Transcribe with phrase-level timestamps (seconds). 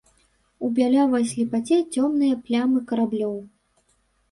[0.67, 3.39] У бялявай слепаце цёмныя плямы караблёў.